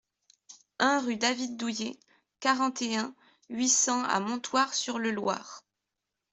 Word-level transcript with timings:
un 0.79 0.99
rue 1.01 1.17
David 1.17 1.57
Douillet, 1.57 1.99
quarante 2.39 2.81
et 2.81 2.97
un, 2.97 3.13
huit 3.51 3.69
cents 3.69 4.01
à 4.03 4.19
Montoire-sur-le-Loir 4.19 5.63